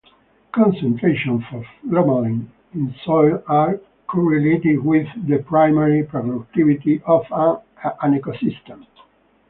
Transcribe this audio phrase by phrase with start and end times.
[0.51, 8.87] Concentrations of glomalin in soil are correlated with the primary productivity of an ecosystem.